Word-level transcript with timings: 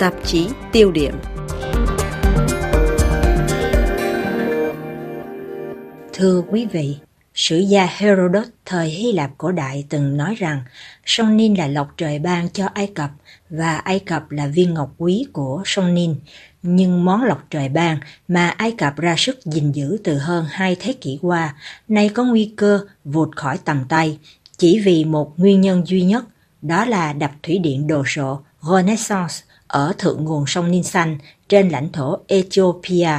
Tạp 0.00 0.14
chí 0.24 0.48
tiêu 0.72 0.92
điểm 0.92 1.14
Thưa 6.12 6.42
quý 6.50 6.66
vị, 6.72 6.96
sử 7.34 7.58
gia 7.58 7.86
Herodot 7.86 8.46
thời 8.66 8.88
Hy 8.88 9.12
Lạp 9.12 9.30
cổ 9.38 9.52
đại 9.52 9.84
từng 9.88 10.16
nói 10.16 10.34
rằng 10.34 10.62
sông 11.06 11.36
Nin 11.36 11.54
là 11.54 11.66
lộc 11.66 11.88
trời 11.96 12.18
ban 12.18 12.48
cho 12.48 12.66
Ai 12.74 12.86
Cập 12.86 13.10
và 13.50 13.76
Ai 13.76 13.98
Cập 13.98 14.30
là 14.30 14.46
viên 14.46 14.74
ngọc 14.74 14.94
quý 14.98 15.26
của 15.32 15.62
sông 15.64 15.94
Nin. 15.94 16.14
Nhưng 16.62 17.04
món 17.04 17.22
lộc 17.22 17.44
trời 17.50 17.68
ban 17.68 17.98
mà 18.28 18.48
Ai 18.48 18.72
Cập 18.72 18.96
ra 18.96 19.14
sức 19.18 19.44
gìn 19.44 19.72
giữ 19.72 19.98
từ 20.04 20.18
hơn 20.18 20.46
hai 20.50 20.76
thế 20.80 20.92
kỷ 20.92 21.18
qua 21.22 21.54
nay 21.88 22.08
có 22.08 22.24
nguy 22.24 22.52
cơ 22.56 22.80
vụt 23.04 23.36
khỏi 23.36 23.58
tầm 23.64 23.84
tay 23.88 24.18
chỉ 24.56 24.80
vì 24.80 25.04
một 25.04 25.38
nguyên 25.38 25.60
nhân 25.60 25.86
duy 25.86 26.02
nhất, 26.02 26.24
đó 26.62 26.84
là 26.84 27.12
đập 27.12 27.30
thủy 27.42 27.58
điện 27.58 27.86
đồ 27.86 28.02
sộ 28.06 28.40
Renaissance 28.62 29.34
ở 29.70 29.92
thượng 29.98 30.24
nguồn 30.24 30.44
sông 30.46 30.70
Nin 30.70 30.82
Xanh 30.82 31.18
trên 31.48 31.68
lãnh 31.68 31.92
thổ 31.92 32.18
Ethiopia. 32.26 33.10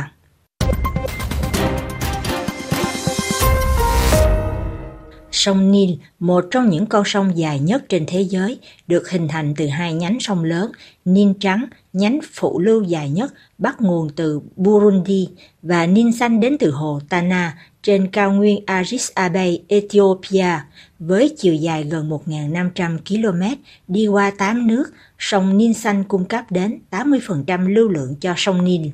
Sông 5.32 5.72
Nil, 5.72 5.90
một 6.20 6.46
trong 6.52 6.70
những 6.70 6.86
con 6.86 7.04
sông 7.06 7.38
dài 7.38 7.60
nhất 7.60 7.84
trên 7.90 8.06
thế 8.08 8.22
giới, 8.22 8.60
được 8.88 9.10
hình 9.10 9.28
thành 9.28 9.54
từ 9.58 9.68
hai 9.68 9.94
nhánh 9.94 10.20
sông 10.20 10.44
lớn, 10.44 10.72
Nin 11.06 11.34
Trắng, 11.40 11.66
nhánh 11.94 12.20
phụ 12.34 12.60
lưu 12.60 12.84
dài 12.84 13.10
nhất, 13.10 13.34
bắt 13.58 13.82
nguồn 13.82 14.10
từ 14.16 14.42
Burundi, 14.56 15.30
và 15.62 15.86
Nin 15.86 16.12
Xanh 16.12 16.40
đến 16.40 16.58
từ 16.60 16.72
hồ 16.72 17.00
Tana 17.10 17.58
trên 17.84 18.08
cao 18.08 18.32
nguyên 18.32 18.64
Aris 18.66 19.12
Abay, 19.14 19.64
Ethiopia, 19.68 20.60
với 21.00 21.36
chiều 21.38 21.54
dài 21.54 21.84
gần 21.84 22.10
1.500 22.10 22.98
km 23.08 23.62
đi 23.88 24.08
qua 24.08 24.32
8 24.38 24.68
nước, 24.68 24.86
sông 25.20 25.58
Nin 25.58 25.74
Xanh 25.74 26.04
cung 26.04 26.26
cấp 26.26 26.52
đến 26.52 26.80
80% 26.92 27.70
lưu 27.70 27.90
lượng 27.90 28.16
cho 28.22 28.34
sông 28.38 28.64
Nin 28.64 28.92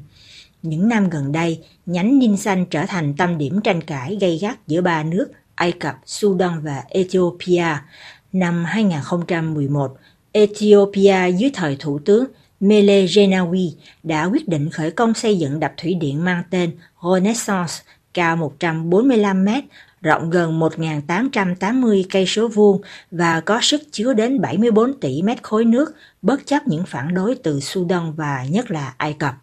Những 0.61 0.89
năm 0.89 1.09
gần 1.09 1.31
đây, 1.31 1.63
nhánh 1.85 2.19
Nin 2.19 2.37
Xanh 2.37 2.65
trở 2.65 2.85
thành 2.85 3.13
tâm 3.17 3.37
điểm 3.37 3.61
tranh 3.61 3.81
cãi 3.81 4.17
gây 4.21 4.37
gắt 4.41 4.67
giữa 4.67 4.81
ba 4.81 5.03
nước 5.03 5.27
Ai 5.55 5.71
Cập, 5.71 5.95
Sudan 6.05 6.61
và 6.61 6.83
Ethiopia. 6.89 7.77
Năm 8.33 8.65
2011, 8.65 9.97
Ethiopia 10.31 11.31
dưới 11.37 11.51
thời 11.53 11.75
Thủ 11.79 11.99
tướng 11.99 12.25
Mele 12.59 13.05
Zenawi 13.05 13.71
đã 14.03 14.25
quyết 14.25 14.47
định 14.47 14.69
khởi 14.69 14.91
công 14.91 15.13
xây 15.13 15.37
dựng 15.37 15.59
đập 15.59 15.73
thủy 15.77 15.93
điện 15.93 16.23
mang 16.23 16.43
tên 16.49 16.71
Renaissance 17.13 17.73
cao 18.17 18.35
145 18.35 19.45
mét, 19.45 19.63
rộng 20.01 20.29
gần 20.29 20.59
1.880 20.59 22.03
cây 22.09 22.25
số 22.25 22.47
vuông 22.47 22.81
và 23.11 23.39
có 23.39 23.59
sức 23.61 23.81
chứa 23.91 24.13
đến 24.13 24.41
74 24.41 24.93
tỷ 24.99 25.21
mét 25.21 25.43
khối 25.43 25.65
nước, 25.65 25.95
bất 26.21 26.45
chấp 26.45 26.67
những 26.67 26.83
phản 26.87 27.13
đối 27.13 27.35
từ 27.35 27.59
Sudan 27.59 28.13
và 28.13 28.45
nhất 28.49 28.71
là 28.71 28.93
Ai 28.97 29.13
Cập. 29.13 29.35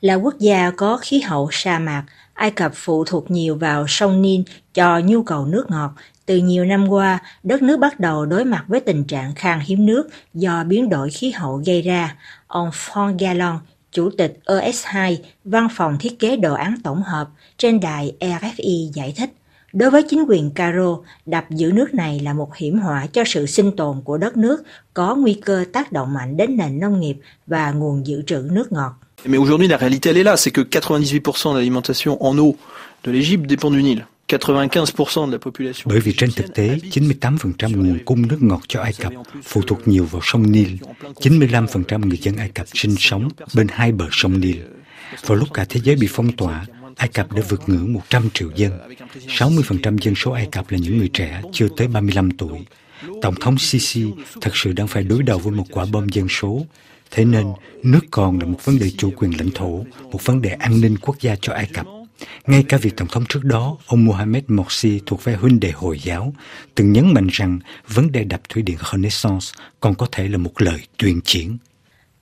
Là 0.00 0.14
quốc 0.14 0.34
gia 0.38 0.70
có 0.70 0.96
khí 0.96 1.20
hậu 1.20 1.48
sa 1.52 1.78
mạc, 1.78 2.04
Ai 2.34 2.50
Cập 2.50 2.72
phụ 2.74 3.04
thuộc 3.04 3.30
nhiều 3.30 3.56
vào 3.56 3.84
sông 3.88 4.22
Nin 4.22 4.42
cho 4.74 4.98
nhu 4.98 5.22
cầu 5.22 5.46
nước 5.46 5.70
ngọt. 5.70 5.90
Từ 6.26 6.36
nhiều 6.36 6.64
năm 6.64 6.88
qua, 6.88 7.18
đất 7.42 7.62
nước 7.62 7.76
bắt 7.76 8.00
đầu 8.00 8.26
đối 8.26 8.44
mặt 8.44 8.64
với 8.66 8.80
tình 8.80 9.04
trạng 9.04 9.34
khan 9.34 9.60
hiếm 9.60 9.86
nước 9.86 10.08
do 10.34 10.64
biến 10.64 10.88
đổi 10.88 11.10
khí 11.10 11.30
hậu 11.30 11.62
gây 11.66 11.82
ra. 11.82 12.16
Ông 12.46 12.70
Fon 12.70 13.16
Gallon, 13.18 13.58
Chủ 13.94 14.10
tịch 14.18 14.38
ES2, 14.46 15.16
Văn 15.44 15.68
phòng 15.76 15.96
Thiết 16.00 16.18
kế 16.18 16.36
Đồ 16.36 16.54
án 16.54 16.74
Tổng 16.84 17.02
hợp 17.02 17.28
trên 17.58 17.80
đài 17.80 18.12
RFI 18.20 18.90
giải 18.94 19.14
thích. 19.16 19.30
Đối 19.72 19.90
với 19.90 20.02
chính 20.02 20.24
quyền 20.28 20.50
Cairo, 20.50 20.98
đập 21.26 21.44
giữ 21.50 21.72
nước 21.72 21.94
này 21.94 22.20
là 22.20 22.32
một 22.32 22.56
hiểm 22.56 22.78
họa 22.78 23.06
cho 23.12 23.22
sự 23.26 23.46
sinh 23.46 23.76
tồn 23.76 24.02
của 24.04 24.18
đất 24.18 24.36
nước, 24.36 24.62
có 24.94 25.14
nguy 25.14 25.34
cơ 25.34 25.64
tác 25.72 25.92
động 25.92 26.14
mạnh 26.14 26.36
đến 26.36 26.56
nền 26.56 26.80
nông 26.80 27.00
nghiệp 27.00 27.16
và 27.46 27.70
nguồn 27.70 28.06
dự 28.06 28.22
trữ 28.22 28.48
nước 28.50 28.72
ngọt. 28.72 28.92
Mais 29.24 29.40
aujourd'hui, 29.40 29.68
la 29.68 29.78
réalité, 29.78 30.10
elle 30.10 30.20
est 30.20 30.26
là. 30.26 30.36
C'est 30.36 30.52
que 30.52 30.62
98% 30.62 31.54
de 31.54 31.58
l'alimentation 31.58 32.16
en 32.20 32.38
eau 32.38 32.54
de 33.04 33.12
l'Égypte 33.12 33.48
dépend 33.48 33.72
du 33.72 33.82
Nil. 33.82 33.98
95% 34.38 35.26
de 35.26 35.32
la 35.32 35.38
population. 35.38 35.82
Bởi 35.84 36.00
vì 36.00 36.12
trên 36.16 36.30
thực 36.36 36.54
tế, 36.54 36.78
98% 36.90 37.76
nguồn 37.76 37.98
cung 38.04 38.28
nước 38.28 38.38
ngọt 38.40 38.60
cho 38.68 38.80
Ai 38.80 38.92
Cập 38.92 39.12
phụ 39.42 39.62
thuộc 39.66 39.88
nhiều 39.88 40.04
vào 40.04 40.20
sông 40.24 40.52
Nile. 40.52 40.76
95% 41.14 42.06
người 42.08 42.18
dân 42.18 42.36
Ai 42.36 42.48
Cập 42.48 42.66
sinh 42.74 42.94
sống 42.98 43.28
bên 43.54 43.66
hai 43.70 43.92
bờ 43.92 44.08
sông 44.12 44.40
Nile. 44.40 44.62
Vào 45.26 45.38
lúc 45.38 45.48
cả 45.54 45.66
thế 45.68 45.80
giới 45.84 45.96
bị 45.96 46.08
phong 46.10 46.32
tỏa, 46.32 46.66
Ai 46.96 47.08
Cập 47.08 47.32
đã 47.32 47.42
vượt 47.48 47.68
ngưỡng 47.68 47.92
100 47.92 48.30
triệu 48.34 48.50
dân. 48.54 48.72
60% 49.28 49.98
dân 49.98 50.14
số 50.14 50.32
Ai 50.32 50.48
Cập 50.52 50.70
là 50.70 50.78
những 50.78 50.98
người 50.98 51.10
trẻ 51.12 51.42
chưa 51.52 51.68
tới 51.76 51.86
35 51.88 52.30
tuổi. 52.30 52.58
Tổng 53.22 53.34
thống 53.40 53.58
Sisi 53.58 54.04
thật 54.40 54.56
sự 54.56 54.72
đang 54.72 54.88
phải 54.88 55.04
đối 55.04 55.22
đầu 55.22 55.38
với 55.38 55.52
một 55.52 55.64
quả 55.70 55.86
bom 55.92 56.08
dân 56.08 56.28
số. 56.28 56.66
Thế 57.10 57.24
nên, 57.24 57.46
nước 57.82 58.00
còn 58.10 58.38
là 58.40 58.46
một 58.46 58.64
vấn 58.64 58.78
đề 58.78 58.90
chủ 58.90 59.10
quyền 59.16 59.38
lãnh 59.38 59.50
thổ, 59.50 59.84
một 60.12 60.24
vấn 60.24 60.42
đề 60.42 60.50
an 60.50 60.80
ninh 60.80 60.96
quốc 61.00 61.16
gia 61.20 61.36
cho 61.40 61.52
Ai 61.52 61.66
Cập. 61.74 61.86
Ngay 62.46 62.64
cả 62.68 62.76
vị 62.82 62.90
tổng 62.96 63.08
thống 63.08 63.24
trước 63.28 63.44
đó, 63.44 63.76
ông 63.86 64.04
Mohamed 64.04 64.44
Morsi 64.48 65.00
thuộc 65.06 65.20
phe 65.20 65.36
huynh 65.36 65.60
đệ 65.60 65.70
Hồi 65.70 65.98
giáo, 65.98 66.34
từng 66.74 66.92
nhấn 66.92 67.14
mạnh 67.14 67.26
rằng 67.32 67.58
vấn 67.88 68.12
đề 68.12 68.24
đập 68.24 68.40
thủy 68.48 68.62
điện 68.62 68.76
Renaissance 68.92 69.46
còn 69.80 69.94
có 69.94 70.06
thể 70.12 70.28
là 70.28 70.38
một 70.38 70.62
lời 70.62 70.80
tuyên 70.96 71.20
chiến. 71.24 71.58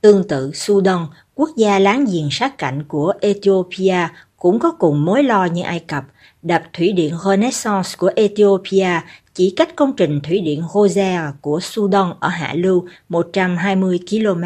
Tương 0.01 0.29
tự 0.29 0.51
Sudan, 0.55 1.07
quốc 1.35 1.51
gia 1.57 1.79
láng 1.79 2.05
giềng 2.13 2.29
sát 2.31 2.59
cạnh 2.59 2.85
của 2.89 3.13
Ethiopia 3.21 4.09
cũng 4.43 4.59
có 4.59 4.71
cùng 4.71 5.05
mối 5.05 5.23
lo 5.23 5.45
như 5.45 5.63
Ai 5.63 5.81
Cập. 5.81 6.05
Đập 6.43 6.63
thủy 6.73 6.93
điện 6.93 7.15
Renaissance 7.25 7.91
của 7.99 8.11
Ethiopia 8.17 9.01
chỉ 9.35 9.53
cách 9.57 9.77
công 9.77 9.93
trình 9.97 10.21
thủy 10.21 10.41
điện 10.41 10.63
Hoser 10.63 11.21
của 11.41 11.61
Sudan 11.61 12.13
ở 12.21 12.29
hạ 12.29 12.53
lưu 12.57 12.87
120 13.09 14.01
km, 14.11 14.45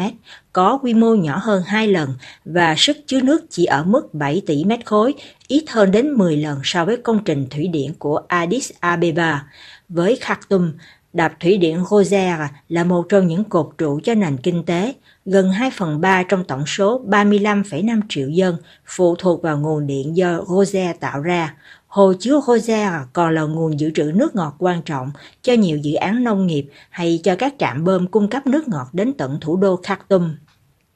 có 0.53 0.79
quy 0.83 0.93
mô 0.93 1.15
nhỏ 1.15 1.39
hơn 1.43 1.63
2 1.65 1.87
lần 1.87 2.13
và 2.45 2.75
sức 2.77 2.97
chứa 3.07 3.21
nước 3.21 3.45
chỉ 3.49 3.65
ở 3.65 3.83
mức 3.83 4.13
7 4.13 4.41
tỷ 4.45 4.63
mét 4.63 4.85
khối, 4.85 5.13
ít 5.47 5.63
hơn 5.69 5.91
đến 5.91 6.11
10 6.11 6.37
lần 6.37 6.59
so 6.63 6.85
với 6.85 6.97
công 6.97 7.23
trình 7.23 7.47
thủy 7.49 7.67
điện 7.67 7.93
của 7.99 8.21
Addis 8.27 8.71
Abeba. 8.79 9.45
Với 9.89 10.17
Khartoum, 10.21 10.73
đập 11.13 11.33
thủy 11.39 11.57
điện 11.57 11.83
Hoser 11.87 12.39
là 12.69 12.83
một 12.83 13.05
trong 13.09 13.27
những 13.27 13.43
cột 13.43 13.69
trụ 13.77 13.99
cho 14.03 14.13
nền 14.13 14.37
kinh 14.37 14.63
tế, 14.65 14.93
gần 15.25 15.51
2 15.51 15.71
phần 15.71 16.01
3 16.01 16.23
trong 16.23 16.43
tổng 16.43 16.65
số 16.65 17.01
35,5 17.07 18.01
triệu 18.09 18.29
dân 18.29 18.57
phụ 18.85 19.15
thuộc 19.15 19.41
vào 19.41 19.59
nguồn 19.59 19.87
điện 19.87 20.17
do 20.17 20.41
Hoser 20.47 20.95
tạo 20.99 21.21
ra. 21.21 21.55
Hồ 21.87 22.13
chứa 22.19 22.41
Hoser 22.45 22.93
còn 23.13 23.35
là 23.35 23.41
nguồn 23.41 23.79
dự 23.79 23.91
trữ 23.95 24.11
nước 24.15 24.35
ngọt 24.35 24.55
quan 24.59 24.81
trọng 24.81 25.11
cho 25.41 25.53
nhiều 25.53 25.77
dự 25.77 25.93
án 25.93 26.23
nông 26.23 26.47
nghiệp 26.47 26.69
hay 26.89 27.19
cho 27.23 27.35
các 27.35 27.53
trạm 27.59 27.83
bơm 27.83 28.07
cung 28.07 28.29
cấp 28.29 28.47
nước 28.47 28.67
ngọt 28.67 28.87
đến 28.93 29.13
tận 29.13 29.37
thủ 29.41 29.57
đô 29.57 29.79
Khartoum. 29.83 30.35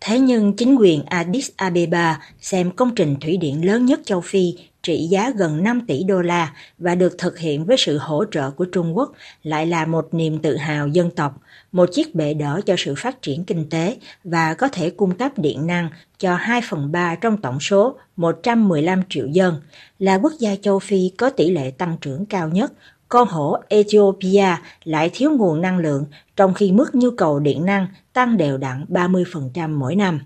Thế 0.02 0.20
nhưng 0.20 0.56
chính 0.56 0.76
quyền 0.76 1.04
Addis 1.06 1.50
Abeba 1.56 2.20
xem 2.42 2.72
công 2.72 2.96
trình 2.96 3.16
thủy 3.22 3.38
điện 3.38 3.66
lớn 3.66 3.86
nhất 3.86 4.00
châu 4.06 4.22
Phi 4.22 4.54
trị 4.84 5.08
giá 5.12 5.32
gần 5.36 5.64
5 5.64 5.82
tỷ 5.88 6.04
đô 6.04 6.22
la 6.22 6.54
và 6.78 6.96
được 6.96 7.16
thực 7.18 7.40
hiện 7.40 7.66
với 7.66 7.78
sự 7.80 7.98
hỗ 7.98 8.26
trợ 8.32 8.52
của 8.52 8.66
Trung 8.66 8.98
Quốc 8.98 9.12
lại 9.44 9.66
là 9.66 9.86
một 9.86 10.14
niềm 10.14 10.40
tự 10.40 10.58
hào 10.58 10.88
dân 10.88 11.12
tộc, 11.12 11.42
một 11.72 11.90
chiếc 11.94 12.16
bệ 12.16 12.34
đỡ 12.34 12.62
cho 12.66 12.76
sự 12.78 12.96
phát 12.98 13.22
triển 13.22 13.44
kinh 13.44 13.70
tế 13.70 13.98
và 14.24 14.54
có 14.54 14.68
thể 14.68 14.90
cung 14.90 15.18
cấp 15.18 15.32
điện 15.38 15.68
năng 15.68 15.90
cho 16.18 16.36
2 16.36 16.62
phần 16.70 16.92
3 16.92 17.16
trong 17.16 17.38
tổng 17.38 17.60
số 17.60 17.98
115 18.16 19.02
triệu 19.10 19.28
dân, 19.28 19.62
là 20.00 20.16
quốc 20.16 20.34
gia 20.40 20.56
châu 20.62 20.80
Phi 20.80 21.12
có 21.18 21.30
tỷ 21.30 21.52
lệ 21.52 21.72
tăng 21.72 21.98
trưởng 22.02 22.26
cao 22.26 22.50
nhất, 22.50 22.74
con 23.12 23.28
hổ 23.28 23.56
Ethiopia 23.70 24.56
lại 24.84 25.10
thiếu 25.14 25.32
nguồn 25.32 25.62
năng 25.62 25.78
lượng 25.78 26.06
trong 26.36 26.54
khi 26.54 26.72
mức 26.72 26.96
nhu 26.96 27.10
cầu 27.12 27.40
điện 27.40 27.66
năng 27.66 27.88
tăng 28.14 28.38
đều 28.38 28.58
đặn 28.58 28.86
30% 28.90 29.70
mỗi 29.80 29.96
năm. 29.96 30.20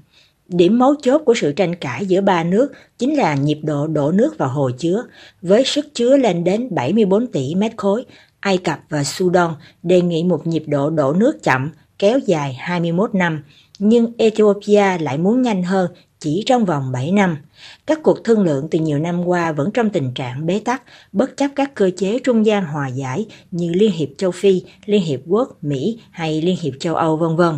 Điểm 0.48 0.80
mấu 0.80 0.96
chốt 1.02 1.22
của 1.26 1.34
sự 1.34 1.52
tranh 1.52 1.76
cãi 1.76 2.06
giữa 2.06 2.22
ba 2.22 2.44
nước 2.44 2.74
chính 2.98 3.18
là 3.18 3.36
nhịp 3.36 3.60
độ 3.64 3.88
đổ 3.88 4.12
nước 4.12 4.38
vào 4.38 4.50
hồ 4.50 4.70
chứa, 4.78 5.04
với 5.42 5.64
sức 5.66 5.86
chứa 5.94 6.18
lên 6.18 6.44
đến 6.44 6.76
74 6.76 7.28
tỷ 7.28 7.56
mét 7.56 7.72
khối. 7.78 8.06
Ai 8.40 8.58
Cập 8.58 8.80
và 8.90 9.04
Sudan 9.04 9.50
đề 9.84 10.02
nghị 10.02 10.24
một 10.24 10.48
nhịp 10.48 10.64
độ 10.68 10.90
đổ 10.90 11.14
nước 11.14 11.44
chậm, 11.44 11.72
kéo 12.00 12.20
dài 12.20 12.54
21 12.54 13.16
năm, 13.16 13.44
nhưng 13.80 14.12
Ethiopia 14.18 14.98
lại 14.98 15.18
muốn 15.18 15.42
nhanh 15.42 15.64
hơn 15.64 15.92
chỉ 16.20 16.44
trong 16.46 16.66
vòng 16.66 16.92
7 16.92 17.12
năm. 17.12 17.38
Các 17.86 18.00
cuộc 18.04 18.24
thương 18.24 18.44
lượng 18.44 18.68
từ 18.72 18.80
nhiều 18.80 19.00
năm 19.00 19.26
qua 19.26 19.52
vẫn 19.52 19.72
trong 19.74 19.90
tình 19.90 20.14
trạng 20.14 20.46
bế 20.46 20.62
tắc, 20.66 20.84
bất 21.12 21.38
chấp 21.38 21.52
các 21.56 21.76
cơ 21.76 21.92
chế 21.98 22.20
trung 22.24 22.46
gian 22.46 22.66
hòa 22.66 22.88
giải 22.88 23.26
như 23.52 23.72
Liên 23.74 23.92
hiệp 23.92 24.10
châu 24.18 24.32
Phi, 24.32 24.64
Liên 24.86 25.02
hiệp 25.02 25.20
quốc, 25.28 25.64
Mỹ 25.64 26.00
hay 26.12 26.42
Liên 26.42 26.56
hiệp 26.62 26.74
châu 26.80 26.96
Âu 26.96 27.18
vân 27.18 27.36
vân. 27.36 27.56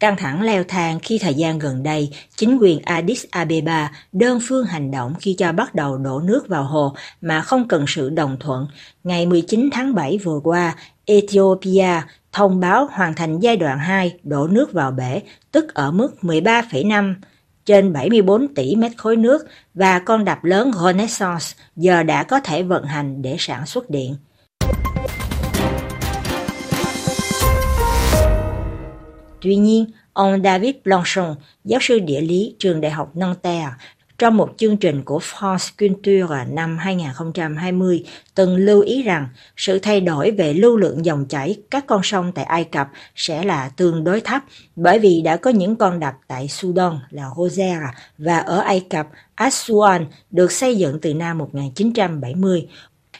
Căng 0.00 0.16
thẳng 0.16 0.42
leo 0.42 0.64
thang 0.64 0.98
khi 1.02 1.18
thời 1.18 1.34
gian 1.34 1.58
gần 1.58 1.82
đây, 1.82 2.10
chính 2.36 2.58
quyền 2.60 2.78
Addis 2.84 3.24
Abeba 3.30 3.92
đơn 4.12 4.38
phương 4.48 4.66
hành 4.66 4.90
động 4.90 5.14
khi 5.20 5.34
cho 5.38 5.52
bắt 5.52 5.74
đầu 5.74 5.98
đổ 5.98 6.20
nước 6.20 6.48
vào 6.48 6.64
hồ 6.64 6.94
mà 7.20 7.40
không 7.40 7.68
cần 7.68 7.84
sự 7.88 8.10
đồng 8.10 8.36
thuận. 8.40 8.66
Ngày 9.04 9.26
19 9.26 9.68
tháng 9.72 9.94
7 9.94 10.18
vừa 10.18 10.40
qua, 10.44 10.76
Ethiopia 11.04 12.00
thông 12.34 12.60
báo 12.60 12.88
hoàn 12.92 13.14
thành 13.14 13.38
giai 13.38 13.56
đoạn 13.56 13.78
2 13.78 14.18
đổ 14.22 14.46
nước 14.46 14.72
vào 14.72 14.90
bể, 14.90 15.20
tức 15.52 15.74
ở 15.74 15.90
mức 15.90 16.14
13,5 16.22 17.14
trên 17.64 17.92
74 17.92 18.54
tỷ 18.54 18.76
mét 18.76 18.92
khối 18.96 19.16
nước 19.16 19.46
và 19.74 19.98
con 19.98 20.24
đập 20.24 20.44
lớn 20.44 20.70
Renaissance 20.84 21.44
giờ 21.76 22.02
đã 22.02 22.22
có 22.22 22.40
thể 22.40 22.62
vận 22.62 22.84
hành 22.84 23.22
để 23.22 23.36
sản 23.38 23.66
xuất 23.66 23.90
điện. 23.90 24.16
Tuy 29.40 29.56
nhiên, 29.56 29.86
ông 30.12 30.42
David 30.42 30.74
Blanchon, 30.84 31.34
giáo 31.64 31.80
sư 31.82 31.98
địa 31.98 32.20
lý 32.20 32.56
trường 32.58 32.80
Đại 32.80 32.90
học 32.90 33.16
Nanterre, 33.16 33.68
trong 34.18 34.36
một 34.36 34.54
chương 34.56 34.76
trình 34.76 35.02
của 35.02 35.18
France 35.18 35.70
Culture 35.78 36.44
năm 36.48 36.78
2020 36.78 38.04
từng 38.34 38.56
lưu 38.56 38.80
ý 38.80 39.02
rằng 39.02 39.28
sự 39.56 39.78
thay 39.78 40.00
đổi 40.00 40.30
về 40.30 40.54
lưu 40.54 40.76
lượng 40.76 41.04
dòng 41.04 41.26
chảy 41.28 41.56
các 41.70 41.86
con 41.86 42.00
sông 42.02 42.32
tại 42.34 42.44
Ai 42.44 42.64
Cập 42.64 42.88
sẽ 43.16 43.44
là 43.44 43.68
tương 43.68 44.04
đối 44.04 44.20
thấp 44.20 44.42
bởi 44.76 44.98
vì 44.98 45.20
đã 45.20 45.36
có 45.36 45.50
những 45.50 45.76
con 45.76 46.00
đập 46.00 46.14
tại 46.26 46.48
Sudan 46.48 46.98
là 47.10 47.24
hosea 47.24 47.94
và 48.18 48.38
ở 48.38 48.58
Ai 48.58 48.86
Cập 48.90 49.08
Aswan 49.36 50.04
được 50.30 50.52
xây 50.52 50.76
dựng 50.76 50.98
từ 51.00 51.14
năm 51.14 51.38
1970. 51.38 52.68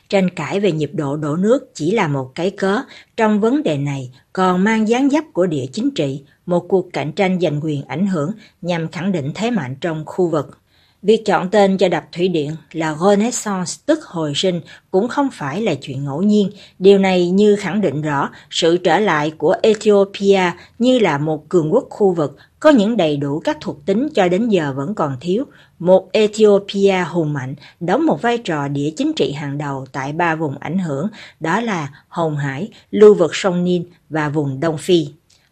Tranh 0.09 0.31
cãi 0.31 0.61
về 0.61 0.73
nhịp 0.73 0.91
độ 0.95 1.17
đổ 1.17 1.37
nước 1.37 1.75
chỉ 1.75 1.91
là 1.91 2.09
một 2.09 2.33
cái 2.35 2.51
cớ 2.51 2.81
trong 3.17 3.41
vấn 3.41 3.63
đề 3.63 3.79
này 3.79 4.11
còn 4.33 4.65
mang 4.65 4.89
dáng 4.89 5.11
dấp 5.11 5.25
của 5.33 5.47
địa 5.47 5.67
chính 5.73 5.91
trị, 5.91 6.23
một 6.47 6.67
cuộc 6.69 6.93
cạnh 6.93 7.13
tranh 7.13 7.41
giành 7.41 7.61
quyền 7.63 7.85
ảnh 7.85 8.07
hưởng 8.07 8.31
nhằm 8.63 8.89
khẳng 8.89 9.13
định 9.13 9.33
thế 9.35 9.51
mạnh 9.51 9.77
trong 9.81 10.03
khu 10.07 10.29
vực. 10.29 10.59
Việc 11.05 11.25
chọn 11.25 11.51
tên 11.51 11.79
cho 11.79 11.89
đập 11.89 12.05
thủy 12.13 12.29
điện 12.29 12.51
là 12.73 12.97
Renaissance 13.07 13.73
tức 13.87 14.05
hồi 14.05 14.33
sinh 14.37 14.61
cũng 14.91 15.09
không 15.09 15.29
phải 15.33 15.63
là 15.63 15.75
chuyện 15.75 16.05
ngẫu 16.05 16.23
nhiên. 16.23 16.51
Điều 16.79 16.99
này 16.99 17.31
như 17.31 17.57
khẳng 17.57 17.81
định 17.81 18.03
rõ 18.03 18.31
sự 18.51 18.77
trở 18.77 18.99
lại 18.99 19.33
của 19.39 19.57
Ethiopia 19.63 20.53
như 20.79 20.99
là 20.99 21.19
một 21.19 21.49
cường 21.49 21.73
quốc 21.73 21.87
khu 21.91 22.13
vực 22.13 22.37
có 22.61 22.71
những 22.71 22.97
đầy 22.97 23.17
đủ 23.17 23.41
các 23.45 23.59
thuộc 23.61 23.87
tính 23.87 24.09
cho 24.15 24.29
đến 24.29 24.49
giờ 24.49 24.73
vẫn 24.77 24.95
còn 24.95 25.17
thiếu. 25.21 25.45
Một 25.79 26.13
Ethiopia 26.13 27.05
hùng 27.11 27.33
mạnh 27.33 27.55
đóng 27.81 28.07
một 28.07 28.23
vai 28.23 28.39
trò 28.39 28.69
địa 28.69 28.91
chính 28.97 29.13
trị 29.13 29.33
hàng 29.33 29.59
đầu 29.59 29.87
tại 29.93 30.13
ba 30.13 30.35
vùng 30.35 30.59
ảnh 30.59 30.79
hưởng 30.79 31.09
đó 31.41 31.61
là 31.61 31.89
Hồng 32.09 32.37
Hải, 32.37 32.69
lưu 32.91 33.15
vực 33.15 33.35
sông 33.35 33.65
Nin 33.65 33.85
và 34.09 34.29
vùng 34.29 34.61
Đông 34.61 34.79
Phi. 34.79 35.07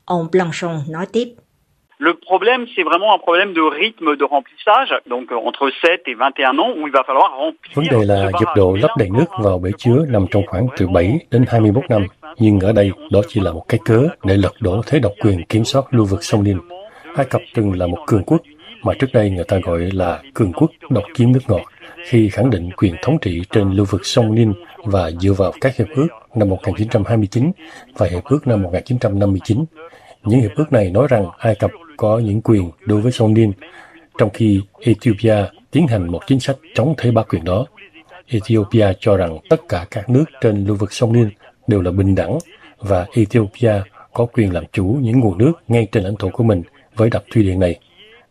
Ông 0.05 0.29
Blanchon 0.33 0.83
nói 0.89 1.07
tiếp. 1.13 1.35
Le 2.09 2.15
problème, 2.15 2.67
c'est 2.75 2.83
vraiment 2.83 3.15
un 3.15 3.19
problème 3.19 3.53
de 3.53 3.61
rythme 3.61 4.17
de 4.17 4.25
remplissage, 4.25 4.93
donc 5.09 5.31
euh, 5.31 5.37
entre 5.37 5.71
7 5.85 6.03
et 6.07 6.17
21 6.19 6.59
ans, 6.59 6.71
où 6.77 6.89
il 6.89 6.93
va 6.93 7.05
falloir 7.05 7.31
remplir... 7.31 7.73
Vấn 7.77 7.85
đề 7.91 8.05
là 8.07 8.31
dập 8.41 8.57
độ 8.57 8.77
lắp 8.83 8.91
đầy 8.99 9.09
nước 9.11 9.25
vào 9.39 9.59
bể 9.59 9.71
chứa 9.79 10.07
nằm 10.09 10.27
trong 10.31 10.43
khoảng 10.47 10.67
từ 10.77 10.87
7 10.89 11.19
đến 11.31 11.45
21 11.49 11.85
năm, 11.89 12.07
nhưng 12.39 12.61
ở 12.61 12.73
đây 12.73 12.91
đó 13.11 13.21
chỉ 13.29 13.41
là 13.41 13.53
một 13.53 13.65
cái 13.69 13.81
cớ 13.85 14.09
để 14.25 14.37
lật 14.37 14.53
đổ 14.61 14.83
thế 14.87 14.99
độc 14.99 15.13
quyền 15.21 15.45
kiểm 15.45 15.65
soát 15.65 15.85
lưu 15.91 16.07
vực 16.07 16.25
sông 16.25 16.45
Nin. 16.45 16.59
Ai 17.17 17.27
Cập 17.31 17.41
từng 17.55 17.79
là 17.79 17.87
một 17.87 17.99
cường 18.07 18.25
quốc 18.25 18.43
mà 18.83 18.95
trước 18.95 19.07
đây 19.13 19.31
người 19.31 19.45
ta 19.45 19.59
gọi 19.63 19.81
là 19.93 20.23
cường 20.35 20.53
quốc 20.53 20.71
độc 20.91 21.05
chiếm 21.15 21.33
nước 21.33 21.41
ngọt 21.49 21.63
khi 22.05 22.29
khẳng 22.29 22.51
định 22.51 22.71
quyền 22.77 22.95
thống 23.03 23.19
trị 23.19 23.43
trên 23.51 23.73
lưu 23.73 23.87
vực 23.91 24.07
sông 24.07 24.35
Nin 24.35 24.53
và 24.77 25.11
dựa 25.11 25.33
vào 25.33 25.53
các 25.61 25.77
hiệp 25.77 25.89
ước 25.95 26.09
năm 26.35 26.49
1929 26.49 27.53
và 27.99 28.07
hiệp 28.07 28.25
ước 28.25 28.47
năm 28.47 28.63
1959. 28.63 29.65
Những 30.25 30.41
hiệp 30.41 30.51
ước 30.57 30.73
này 30.73 30.91
nói 30.91 31.07
rằng 31.11 31.27
Ai 31.39 31.55
Cập 31.55 31.71
có 31.97 32.19
những 32.19 32.41
quyền 32.41 32.71
đối 32.87 33.01
với 33.01 33.13
sông 33.13 33.35
trong 34.19 34.31
khi 34.31 34.61
Ethiopia 34.81 35.37
tiến 35.71 35.87
hành 35.87 36.13
một 36.13 36.21
chính 36.27 36.41
sách 36.41 36.57
chống 36.75 36.95
thế 36.99 37.11
bá 37.11 37.23
quyền 37.23 37.45
đó. 37.45 37.67
Ethiopia 38.27 38.93
cho 39.01 39.17
rằng 39.17 39.39
tất 39.51 39.61
cả 39.69 39.87
các 39.91 40.09
nước 40.11 40.25
trên 40.41 40.65
lưu 40.65 40.77
vực 40.77 40.93
sông 40.93 41.13
Ninh 41.13 41.31
đều 41.67 41.83
là 41.83 41.91
bình 41.91 42.15
đẳng 42.15 42.39
và 42.79 43.07
Ethiopia 43.13 43.83
có 44.13 44.27
quyền 44.27 44.53
làm 44.53 44.65
chủ 44.73 44.99
những 45.01 45.21
nguồn 45.21 45.39
nước 45.39 45.53
ngay 45.69 45.89
trên 45.93 46.05
lãnh 46.05 46.17
thổ 46.17 46.29
của 46.29 46.45
mình 46.45 46.63
với 46.97 47.11
đập 47.11 47.25
thủy 47.33 47.43
điện 47.43 47.61
này. 47.61 47.79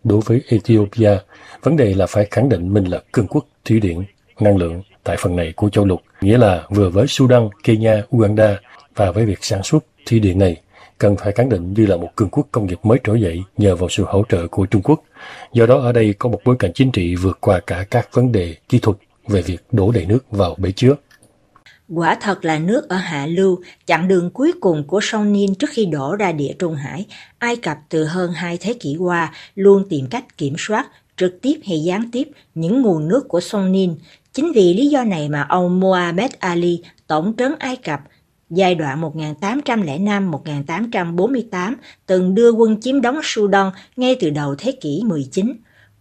Đối 0.04 0.22
với 0.26 0.42
Ethiopia, 0.48 1.18
vấn 1.64 1.78
đề 1.78 1.94
là 1.94 2.06
phải 2.06 2.28
khẳng 2.32 2.50
định 2.50 2.74
mình 2.74 2.86
là 2.86 3.02
cường 3.12 3.28
quốc 3.28 3.46
thủy 3.66 3.80
điện, 3.80 4.04
năng 4.40 4.58
lượng 4.58 4.82
tại 5.04 5.18
phần 5.20 5.36
này 5.36 5.54
của 5.56 5.70
châu 5.70 5.86
lục, 5.86 6.02
nghĩa 6.22 6.38
là 6.38 6.64
vừa 6.70 6.90
với 6.90 7.08
Sudan, 7.08 7.50
Kenya, 7.64 8.04
Uganda 8.16 8.60
và 8.96 9.12
với 9.12 9.26
việc 9.26 9.44
sản 9.44 9.64
xuất 9.64 9.86
thủy 10.06 10.20
điện 10.20 10.40
này 10.40 10.62
cần 11.02 11.16
phải 11.16 11.32
khẳng 11.32 11.50
định 11.50 11.74
như 11.74 11.86
là 11.86 11.96
một 11.96 12.10
cường 12.16 12.30
quốc 12.30 12.48
công 12.52 12.68
nghiệp 12.68 12.80
mới 12.84 13.00
trỗi 13.04 13.22
dậy 13.22 13.44
nhờ 13.58 13.76
vào 13.76 13.90
sự 13.90 14.04
hỗ 14.08 14.24
trợ 14.30 14.48
của 14.48 14.66
Trung 14.66 14.82
Quốc. 14.82 15.04
Do 15.54 15.66
đó 15.66 15.80
ở 15.80 15.92
đây 15.92 16.14
có 16.20 16.30
một 16.30 16.42
bối 16.46 16.56
cảnh 16.60 16.72
chính 16.76 16.92
trị 16.92 17.16
vượt 17.16 17.38
qua 17.42 17.60
cả 17.68 17.86
các 17.92 18.10
vấn 18.14 18.32
đề 18.32 18.56
kỹ 18.70 18.80
thuật 18.80 18.98
về 19.28 19.42
việc 19.42 19.58
đổ 19.72 19.92
đầy 19.92 20.06
nước 20.06 20.32
vào 20.32 20.56
bể 20.58 20.72
chứa. 20.72 20.96
Quả 21.94 22.18
thật 22.22 22.46
là 22.46 22.60
nước 22.60 22.90
ở 22.90 22.96
hạ 22.96 23.26
lưu, 23.26 23.60
chặng 23.86 24.08
đường 24.08 24.30
cuối 24.30 24.52
cùng 24.62 24.84
của 24.88 25.00
sông 25.02 25.34
Nin 25.34 25.56
trước 25.56 25.70
khi 25.70 25.86
đổ 25.86 26.16
ra 26.16 26.32
địa 26.32 26.54
Trung 26.60 26.76
Hải, 26.76 27.06
Ai 27.38 27.56
Cập 27.56 27.78
từ 27.90 28.06
hơn 28.06 28.32
hai 28.32 28.58
thế 28.62 28.74
kỷ 28.74 28.96
qua 29.00 29.34
luôn 29.56 29.86
tìm 29.90 30.08
cách 30.10 30.38
kiểm 30.38 30.54
soát, 30.58 30.88
trực 31.18 31.42
tiếp 31.42 31.60
hay 31.68 31.84
gián 31.84 32.10
tiếp 32.12 32.28
những 32.56 32.82
nguồn 32.82 33.08
nước 33.08 33.28
của 33.28 33.40
sông 33.40 33.72
Nin. 33.72 33.96
Chính 34.34 34.52
vì 34.52 34.74
lý 34.74 34.88
do 34.88 35.04
này 35.04 35.30
mà 35.30 35.46
ông 35.50 35.80
Mohamed 35.80 36.32
Ali, 36.40 36.84
tổng 37.08 37.34
trấn 37.38 37.56
Ai 37.60 37.76
Cập, 37.76 38.00
giai 38.52 38.76
đoạn 38.76 39.02
1805-1848 39.02 41.76
từng 42.06 42.36
đưa 42.36 42.52
quân 42.52 42.82
chiếm 42.82 43.02
đóng 43.02 43.20
Sudan 43.24 43.72
ngay 43.96 44.16
từ 44.20 44.30
đầu 44.30 44.56
thế 44.58 44.72
kỷ 44.82 45.02
19. 45.06 45.54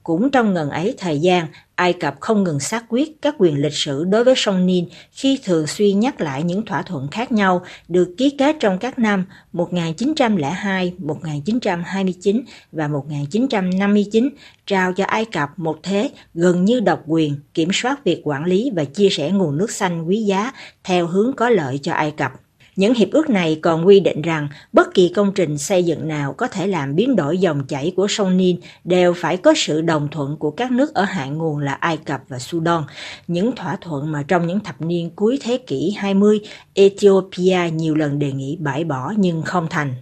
Cũng 0.02 0.30
trong 0.30 0.54
ngần 0.54 0.70
ấy 0.70 0.94
thời 0.98 1.18
gian, 1.18 1.46
Ai 1.80 1.92
Cập 1.92 2.20
không 2.20 2.44
ngừng 2.44 2.60
xác 2.60 2.84
quyết 2.88 3.22
các 3.22 3.34
quyền 3.38 3.62
lịch 3.62 3.74
sử 3.74 4.04
đối 4.04 4.24
với 4.24 4.34
sông 4.36 4.66
Nin 4.66 4.84
khi 5.12 5.40
thường 5.44 5.66
xuyên 5.66 6.00
nhắc 6.00 6.20
lại 6.20 6.42
những 6.42 6.64
thỏa 6.66 6.82
thuận 6.82 7.08
khác 7.08 7.32
nhau 7.32 7.62
được 7.88 8.14
ký 8.18 8.30
kết 8.30 8.56
trong 8.60 8.78
các 8.78 8.98
năm 8.98 9.24
1902, 9.52 10.92
1929 10.98 12.42
và 12.72 12.88
1959, 12.88 14.28
trao 14.66 14.92
cho 14.92 15.04
Ai 15.04 15.24
Cập 15.24 15.58
một 15.58 15.78
thế 15.82 16.10
gần 16.34 16.64
như 16.64 16.80
độc 16.80 17.02
quyền 17.06 17.34
kiểm 17.54 17.68
soát 17.72 18.04
việc 18.04 18.20
quản 18.24 18.44
lý 18.44 18.70
và 18.74 18.84
chia 18.84 19.08
sẻ 19.10 19.30
nguồn 19.30 19.58
nước 19.58 19.70
xanh 19.70 20.08
quý 20.08 20.22
giá 20.22 20.52
theo 20.84 21.06
hướng 21.06 21.32
có 21.36 21.48
lợi 21.48 21.78
cho 21.82 21.92
Ai 21.92 22.10
Cập. 22.10 22.32
Những 22.80 22.94
hiệp 22.94 23.10
ước 23.10 23.30
này 23.30 23.58
còn 23.62 23.86
quy 23.86 24.00
định 24.00 24.22
rằng 24.22 24.48
bất 24.72 24.94
kỳ 24.94 25.08
công 25.08 25.32
trình 25.34 25.58
xây 25.58 25.84
dựng 25.84 26.08
nào 26.08 26.32
có 26.32 26.48
thể 26.48 26.66
làm 26.66 26.94
biến 26.94 27.16
đổi 27.16 27.38
dòng 27.38 27.66
chảy 27.66 27.92
của 27.96 28.06
sông 28.08 28.36
Nin 28.36 28.56
đều 28.84 29.14
phải 29.16 29.36
có 29.36 29.54
sự 29.56 29.80
đồng 29.80 30.08
thuận 30.10 30.36
của 30.36 30.50
các 30.50 30.72
nước 30.72 30.94
ở 30.94 31.04
hạ 31.04 31.26
nguồn 31.26 31.58
là 31.58 31.72
Ai 31.72 31.96
Cập 31.96 32.20
và 32.28 32.38
Sudan. 32.38 32.82
Những 33.26 33.56
thỏa 33.56 33.76
thuận 33.80 34.12
mà 34.12 34.22
trong 34.28 34.46
những 34.46 34.60
thập 34.60 34.80
niên 34.80 35.10
cuối 35.16 35.38
thế 35.42 35.58
kỷ 35.58 35.94
20, 35.98 36.40
Ethiopia 36.74 37.70
nhiều 37.72 37.94
lần 37.94 38.18
đề 38.18 38.32
nghị 38.32 38.56
bãi 38.60 38.84
bỏ 38.84 39.12
nhưng 39.16 39.42
không 39.42 39.66
thành. 39.70 39.94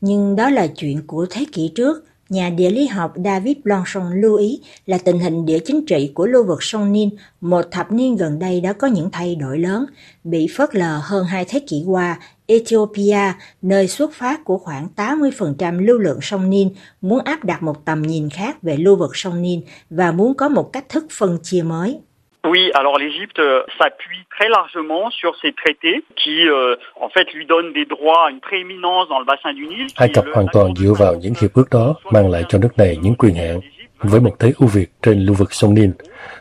Nhưng 0.00 0.36
đó 0.36 0.50
là 0.50 0.66
chuyện 0.66 1.06
của 1.06 1.26
thế 1.30 1.44
kỷ 1.52 1.72
trước. 1.74 2.04
Nhà 2.32 2.50
địa 2.50 2.70
lý 2.70 2.86
học 2.86 3.14
David 3.24 3.56
Blanchon 3.64 4.20
lưu 4.20 4.36
ý 4.36 4.60
là 4.86 4.98
tình 4.98 5.18
hình 5.18 5.46
địa 5.46 5.58
chính 5.64 5.86
trị 5.86 6.12
của 6.14 6.26
lưu 6.26 6.44
vực 6.44 6.62
sông 6.62 6.92
Nin 6.92 7.10
một 7.40 7.62
thập 7.70 7.92
niên 7.92 8.16
gần 8.16 8.38
đây 8.38 8.60
đã 8.60 8.72
có 8.72 8.86
những 8.86 9.10
thay 9.10 9.34
đổi 9.34 9.58
lớn, 9.58 9.86
bị 10.24 10.48
phớt 10.56 10.74
lờ 10.74 11.00
hơn 11.02 11.24
hai 11.24 11.44
thế 11.48 11.60
kỷ 11.60 11.84
qua. 11.86 12.18
Ethiopia, 12.46 13.32
nơi 13.62 13.88
xuất 13.88 14.12
phát 14.14 14.44
của 14.44 14.58
khoảng 14.58 14.88
80% 14.96 15.80
lưu 15.80 15.98
lượng 15.98 16.18
sông 16.22 16.50
Nin, 16.50 16.68
muốn 17.00 17.24
áp 17.24 17.44
đặt 17.44 17.62
một 17.62 17.84
tầm 17.84 18.02
nhìn 18.02 18.30
khác 18.30 18.62
về 18.62 18.76
lưu 18.76 18.96
vực 18.96 19.10
sông 19.14 19.42
Nin 19.42 19.60
và 19.90 20.12
muốn 20.12 20.34
có 20.34 20.48
một 20.48 20.72
cách 20.72 20.88
thức 20.88 21.06
phân 21.10 21.38
chia 21.42 21.62
mới. 21.62 21.98
Oui, 22.44 22.70
alors 22.74 22.98
l'Égypte 22.98 23.38
euh, 23.38 23.62
s'appuie 23.78 24.24
très 24.36 24.48
largement 24.48 25.10
sur 25.10 25.32
ces 25.40 25.52
traités 25.52 26.02
qui, 26.16 26.48
euh, 26.48 26.74
en 27.00 27.08
fait, 27.08 27.32
lui 27.34 27.46
donnent 27.46 27.72
des 27.72 27.84
droits, 27.84 28.30
une 28.30 28.40
prééminence 28.40 29.08
dans 29.08 29.20
le 29.20 29.24
bassin 29.24 29.54
du 29.54 29.66
Nil. 29.68 29.86
Ai 29.96 30.08
Cập 30.08 30.24
hoàn 30.34 30.46
toàn 30.52 30.74
dựa 30.74 30.92
vào 30.98 31.14
những 31.14 31.34
hiệp 31.40 31.52
ước 31.54 31.70
đó 31.70 31.94
mang 32.10 32.30
lại 32.30 32.42
cho 32.48 32.58
nước 32.58 32.78
này 32.78 32.96
những 33.02 33.14
quyền 33.14 33.34
hạn 33.34 33.60
với 33.98 34.20
một 34.20 34.30
thế 34.38 34.52
ưu 34.58 34.68
việt 34.68 34.90
trên 35.02 35.18
lưu 35.18 35.34
vực 35.34 35.52
sông 35.52 35.74
Nin. 35.74 35.92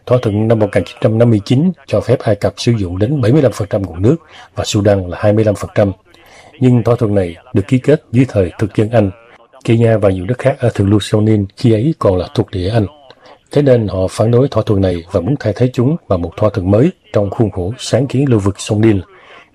Thỏa 0.05 0.17
thuận 0.21 0.47
năm 0.47 0.59
1959 0.59 1.71
cho 1.87 2.01
phép 2.01 2.19
Ai 2.19 2.35
Cập 2.35 2.53
sử 2.57 2.71
dụng 2.77 2.99
đến 2.99 3.21
75% 3.21 3.81
nguồn 3.81 4.01
nước 4.01 4.15
và 4.55 4.63
Sudan 4.63 5.09
là 5.09 5.17
25%. 5.17 5.91
Nhưng 6.59 6.83
thỏa 6.83 6.95
thuận 6.95 7.15
này 7.15 7.35
được 7.53 7.63
ký 7.67 7.79
kết 7.83 8.03
dưới 8.11 8.25
thời 8.29 8.51
thực 8.59 8.75
dân 8.75 8.89
Anh. 8.89 9.11
Kenya 9.65 9.97
và 9.97 10.09
nhiều 10.09 10.25
nước 10.25 10.39
khác 10.39 10.55
ở 10.59 10.69
thượng 10.73 10.89
lưu 10.89 10.99
sông 10.99 11.25
Nin 11.25 11.45
khi 11.57 11.71
ấy 11.71 11.93
còn 11.99 12.17
là 12.17 12.27
thuộc 12.35 12.51
địa 12.51 12.69
Anh. 12.69 12.85
Thế 13.51 13.61
nên 13.61 13.87
họ 13.87 14.07
phản 14.07 14.31
đối 14.31 14.47
thỏa 14.47 14.63
thuận 14.63 14.81
này 14.81 15.03
và 15.11 15.19
muốn 15.21 15.35
thay 15.39 15.53
thế 15.55 15.69
chúng 15.73 15.95
bằng 16.07 16.21
một 16.21 16.31
thỏa 16.37 16.49
thuận 16.49 16.71
mới 16.71 16.91
trong 17.13 17.29
khuôn 17.29 17.51
khổ 17.51 17.73
sáng 17.77 18.07
kiến 18.07 18.29
lưu 18.29 18.39
vực 18.39 18.59
sông 18.59 18.81
Nil. 18.81 18.99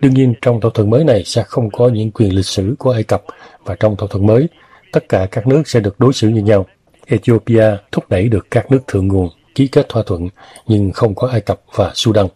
Đương 0.00 0.14
nhiên, 0.14 0.34
trong 0.42 0.60
thỏa 0.60 0.70
thuận 0.74 0.90
mới 0.90 1.04
này 1.04 1.24
sẽ 1.24 1.42
không 1.42 1.70
có 1.70 1.88
những 1.88 2.10
quyền 2.10 2.34
lịch 2.34 2.46
sử 2.46 2.74
của 2.78 2.90
Ai 2.90 3.02
Cập 3.02 3.24
và 3.64 3.74
trong 3.74 3.96
thỏa 3.96 4.08
thuận 4.10 4.26
mới, 4.26 4.48
tất 4.92 5.08
cả 5.08 5.26
các 5.30 5.46
nước 5.46 5.68
sẽ 5.68 5.80
được 5.80 6.00
đối 6.00 6.12
xử 6.12 6.28
như 6.28 6.42
nhau. 6.42 6.66
Ethiopia 7.06 7.76
thúc 7.92 8.10
đẩy 8.10 8.28
được 8.28 8.46
các 8.50 8.70
nước 8.70 8.80
thượng 8.86 9.08
nguồn 9.08 9.28
ký 9.54 9.66
kết 9.66 9.88
thỏa 9.88 10.02
thuận 10.02 10.28
nhưng 10.66 10.92
không 10.92 11.14
có 11.14 11.28
Ai 11.28 11.40
Cập 11.40 11.60
và 11.74 11.90
Sudan. 11.94 12.26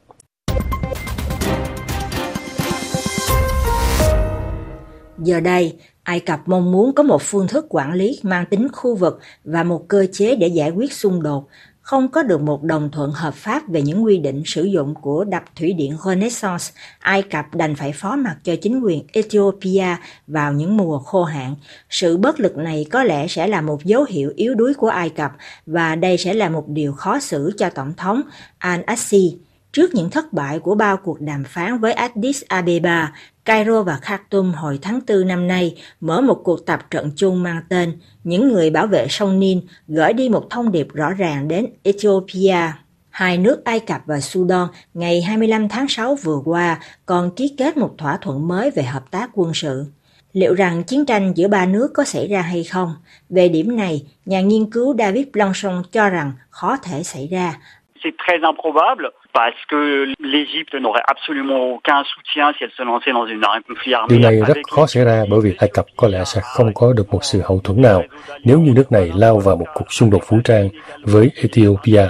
Giờ 5.19 5.41
đây, 5.41 5.73
Ai 6.11 6.21
Cập 6.21 6.49
mong 6.49 6.73
muốn 6.73 6.95
có 6.95 7.03
một 7.03 7.23
phương 7.23 7.49
thức 7.49 7.67
quản 7.69 7.93
lý 7.93 8.21
mang 8.23 8.47
tính 8.47 8.69
khu 8.73 8.95
vực 8.95 9.21
và 9.45 9.63
một 9.63 9.89
cơ 9.89 10.07
chế 10.13 10.37
để 10.37 10.49
giải 10.49 10.71
quyết 10.71 10.93
xung 10.93 11.23
đột, 11.23 11.49
không 11.81 12.09
có 12.09 12.23
được 12.23 12.41
một 12.41 12.63
đồng 12.63 12.91
thuận 12.93 13.11
hợp 13.13 13.35
pháp 13.35 13.69
về 13.69 13.83
những 13.83 14.05
quy 14.05 14.19
định 14.19 14.43
sử 14.47 14.65
dụng 14.65 14.95
của 15.03 15.25
đập 15.25 15.43
thủy 15.57 15.73
điện 15.73 15.97
Renaissance, 16.05 16.65
Ai 16.99 17.23
Cập 17.23 17.55
đành 17.55 17.75
phải 17.75 17.93
phó 17.93 18.17
mặc 18.17 18.37
cho 18.45 18.57
chính 18.63 18.81
quyền 18.81 19.07
Ethiopia 19.13 19.97
vào 20.27 20.53
những 20.53 20.77
mùa 20.77 20.99
khô 20.99 21.25
hạn. 21.25 21.55
Sự 21.91 22.17
bất 22.17 22.41
lực 22.41 22.57
này 22.57 22.87
có 22.91 23.05
lẽ 23.05 23.27
sẽ 23.29 23.47
là 23.47 23.61
một 23.61 23.85
dấu 23.85 24.05
hiệu 24.09 24.33
yếu 24.37 24.55
đuối 24.55 24.75
của 24.75 24.89
Ai 24.89 25.09
Cập 25.09 25.33
và 25.67 25.95
đây 25.95 26.19
sẽ 26.19 26.35
là 26.35 26.49
một 26.49 26.69
điều 26.69 26.93
khó 26.93 27.21
xử 27.21 27.53
cho 27.59 27.71
Tổng 27.71 27.93
thống 27.97 28.23
Al-Assisi. 28.61 29.37
Trước 29.73 29.95
những 29.95 30.11
thất 30.11 30.33
bại 30.33 30.59
của 30.59 30.75
bao 30.75 30.97
cuộc 30.97 31.21
đàm 31.21 31.45
phán 31.45 31.79
với 31.79 31.93
Addis 31.93 32.43
Abeba, 32.49 33.13
Cairo 33.45 33.83
và 33.83 33.97
Khartoum 34.03 34.53
hồi 34.53 34.79
tháng 34.83 35.01
4 35.09 35.29
năm 35.29 35.47
nay 35.47 35.77
mở 36.01 36.21
một 36.21 36.41
cuộc 36.45 36.67
tập 36.67 36.81
trận 36.91 37.11
chung 37.17 37.43
mang 37.43 37.63
tên 37.69 37.99
Những 38.25 38.53
người 38.53 38.71
bảo 38.71 38.87
vệ 38.87 39.07
sông 39.09 39.41
Nin 39.41 39.61
gửi 39.89 40.13
đi 40.13 40.29
một 40.29 40.51
thông 40.51 40.73
điệp 40.73 40.89
rõ 40.93 41.11
ràng 41.11 41.49
đến 41.49 41.67
Ethiopia. 41.83 42.73
Hai 43.11 43.39
nước 43.39 43.65
Ai 43.65 43.81
Cập 43.81 44.01
và 44.07 44.21
Sudan 44.21 44.69
ngày 44.95 45.23
25 45.23 45.69
tháng 45.69 45.89
6 45.89 46.15
vừa 46.15 46.39
qua 46.45 46.79
còn 47.07 47.31
ký 47.37 47.55
kết 47.59 47.77
một 47.77 47.95
thỏa 47.99 48.17
thuận 48.17 48.49
mới 48.49 48.71
về 48.71 48.83
hợp 48.83 49.11
tác 49.11 49.31
quân 49.35 49.51
sự. 49.55 49.85
Liệu 50.33 50.55
rằng 50.55 50.83
chiến 50.85 51.07
tranh 51.07 51.33
giữa 51.37 51.49
ba 51.49 51.67
nước 51.67 51.91
có 51.95 52.05
xảy 52.05 52.29
ra 52.29 52.41
hay 52.41 52.65
không? 52.65 52.95
Về 53.31 53.49
điểm 53.49 53.77
này, 53.77 54.03
nhà 54.27 54.41
nghiên 54.41 54.71
cứu 54.71 54.97
David 54.99 55.27
Blanchon 55.33 55.83
cho 55.93 56.09
rằng 56.09 56.33
khó 56.51 56.77
thể 56.83 57.03
xảy 57.03 57.29
ra. 57.31 57.55
C'est 58.03 58.17
très 58.19 58.41
improbable 58.43 59.20
parce 59.33 59.61
que 59.71 60.07
l'Égypte 60.19 60.75
n'aurait 60.75 61.07
absolument 61.07 61.61
aucun 61.75 62.03
soutien 62.05 62.53
si 62.53 62.65
elle 62.65 62.71
se 62.79 62.83
lançait 62.83 63.13
dans 63.13 63.27
une, 63.27 63.45
un 63.45 63.61
conflit 63.69 63.95
armé. 63.95 64.09
Điều 64.09 64.21
này 64.21 64.41
rất 64.47 64.57
khó 64.71 64.87
xảy 64.87 65.05
ra 65.05 65.25
bởi 65.31 65.41
vì 65.41 65.55
Ai 65.59 65.71
Cập 65.75 65.87
có 65.97 66.09
lẽ 66.09 66.25
sẽ 66.25 66.41
không 66.45 66.75
có 66.75 66.93
được 66.93 67.11
một 67.11 67.25
sự 67.25 67.41
hậu 67.45 67.61
thuẫn 67.65 67.83
nào 67.83 68.03
nếu 68.45 68.61
như 68.61 68.73
nước 68.75 68.93
này 68.93 69.11
lao 69.15 69.39
vào 69.39 69.57
một 69.57 69.67
cuộc 69.75 69.93
xung 69.93 70.11
đột 70.11 70.29
vũ 70.29 70.39
trang 70.45 70.69
với 71.03 71.31
Ethiopia. 71.37 72.09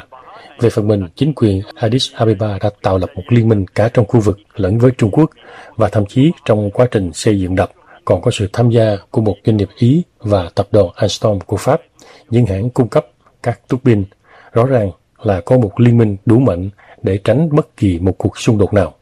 Về 0.61 0.71
phần 0.71 0.89
mình, 0.89 1.09
chính 1.15 1.33
quyền 1.35 1.63
Addis 1.75 2.15
Ababa 2.15 2.59
đã 2.63 2.71
tạo 2.83 2.99
lập 2.99 3.11
một 3.15 3.23
liên 3.29 3.49
minh 3.49 3.67
cả 3.75 3.89
trong 3.95 4.07
khu 4.07 4.21
vực 4.21 4.39
lẫn 4.57 4.79
với 4.79 4.91
Trung 4.99 5.11
Quốc 5.11 5.31
và 5.77 5.89
thậm 5.89 6.07
chí 6.07 6.33
trong 6.45 6.71
quá 6.71 6.87
trình 6.91 7.13
xây 7.13 7.41
dựng 7.41 7.57
đập 7.57 7.71
còn 8.05 8.23
có 8.23 8.31
sự 8.31 8.49
tham 8.53 8.71
gia 8.71 8.97
của 9.11 9.21
một 9.21 9.37
doanh 9.45 9.57
nghiệp 9.57 9.69
Ý 9.77 10.03
và 10.19 10.49
tập 10.55 10.69
đoàn 10.71 10.87
Alstom 10.95 11.41
của 11.41 11.57
Pháp, 11.57 11.81
những 12.31 12.47
hãng 12.47 12.71
cung 12.71 12.89
cấp 12.89 13.07
các 13.43 13.61
tuốc 13.69 13.85
pin. 13.85 14.05
Rõ 14.53 14.67
ràng 14.67 14.91
là 15.23 15.41
có 15.41 15.59
một 15.59 15.81
liên 15.81 15.99
minh 15.99 16.17
đủ 16.27 16.39
mạnh 16.39 16.71
để 17.03 17.19
tránh 17.25 17.49
bất 17.53 17.77
kỳ 17.77 17.99
một 17.99 18.19
cuộc 18.19 18.39
xung 18.39 18.59
đột 18.59 18.75
nào. 18.75 18.95